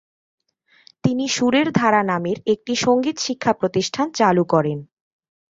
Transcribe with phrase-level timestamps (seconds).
[1.03, 4.79] তিনি সুরের ধারা নামের একটি সংগীত শিক্ষা প্রতিষ্ঠান চালু করেন।